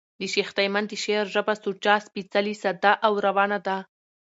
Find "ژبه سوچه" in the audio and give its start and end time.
1.33-1.95